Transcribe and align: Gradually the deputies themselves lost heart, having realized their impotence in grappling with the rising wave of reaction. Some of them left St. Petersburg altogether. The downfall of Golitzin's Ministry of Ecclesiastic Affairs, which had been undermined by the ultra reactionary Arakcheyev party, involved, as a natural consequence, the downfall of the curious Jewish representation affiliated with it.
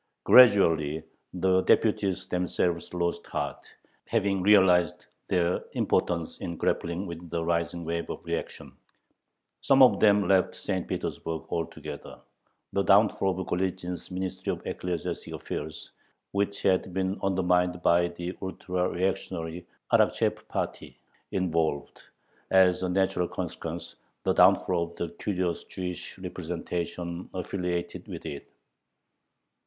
Gradually 0.23 1.03
the 1.31 1.61
deputies 1.61 2.25
themselves 2.25 2.91
lost 2.91 3.27
heart, 3.27 3.67
having 4.07 4.41
realized 4.41 5.05
their 5.27 5.63
impotence 5.73 6.39
in 6.39 6.57
grappling 6.57 7.05
with 7.05 7.29
the 7.29 7.45
rising 7.45 7.85
wave 7.85 8.09
of 8.09 8.25
reaction. 8.25 8.71
Some 9.61 9.83
of 9.83 9.99
them 9.99 10.27
left 10.27 10.55
St. 10.55 10.87
Petersburg 10.87 11.43
altogether. 11.51 12.19
The 12.73 12.81
downfall 12.81 13.39
of 13.41 13.45
Golitzin's 13.45 14.09
Ministry 14.09 14.51
of 14.51 14.65
Ecclesiastic 14.65 15.35
Affairs, 15.35 15.91
which 16.31 16.63
had 16.63 16.95
been 16.95 17.19
undermined 17.21 17.83
by 17.83 18.07
the 18.07 18.35
ultra 18.41 18.89
reactionary 18.89 19.67
Arakcheyev 19.93 20.47
party, 20.47 20.97
involved, 21.29 22.01
as 22.49 22.81
a 22.81 22.89
natural 22.89 23.27
consequence, 23.27 23.97
the 24.23 24.33
downfall 24.33 24.83
of 24.85 24.95
the 24.95 25.09
curious 25.19 25.63
Jewish 25.63 26.17
representation 26.17 27.29
affiliated 27.35 28.07
with 28.07 28.25
it. 28.25 28.51